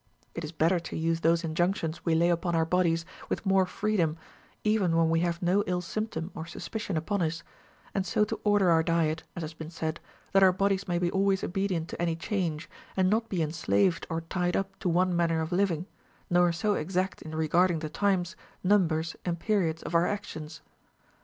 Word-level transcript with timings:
It 0.33 0.43
is 0.43 0.51
better 0.51 0.79
to 0.79 0.97
use 0.97 1.19
those 1.19 1.43
inj 1.43 1.53
mictions 1.57 1.99
we 2.03 2.15
lay 2.15 2.29
upon 2.31 2.55
our 2.55 2.65
bodies 2.65 3.05
with 3.29 3.45
more 3.45 3.67
freedom, 3.67 4.17
even 4.63 4.97
when 4.97 5.11
we 5.11 5.19
have 5.19 5.43
no 5.43 5.63
ill 5.67 5.81
symp 5.81 6.09
tom 6.09 6.31
or 6.33 6.47
suspicion 6.47 6.97
upon 6.97 7.21
us; 7.21 7.43
and 7.93 8.03
so 8.03 8.23
to 8.25 8.39
order 8.43 8.71
our 8.71 8.81
diet 8.81 9.21
(as 9.35 9.43
has 9.43 9.53
been 9.53 9.69
said), 9.69 9.99
that 10.33 10.41
our 10.41 10.51
bodies 10.51 10.87
may 10.87 10.97
be 10.97 11.11
always 11.11 11.43
obedient 11.43 11.87
to 11.89 12.01
any 12.01 12.15
change, 12.15 12.67
and 12.97 13.11
not 13.11 13.29
be 13.29 13.43
enslaved 13.43 14.07
or 14.09 14.21
tied 14.21 14.55
up 14.57 14.75
to 14.79 14.89
one 14.89 15.15
manner 15.15 15.39
of 15.39 15.51
living, 15.51 15.85
nor 16.31 16.51
so 16.51 16.73
exact 16.73 17.21
in 17.21 17.35
regarding 17.35 17.77
the 17.77 17.87
times, 17.87 18.35
numbers, 18.63 19.15
and 19.23 19.39
periods 19.39 19.83
of 19.83 19.93
our 19.93 20.07
actions. 20.07 20.61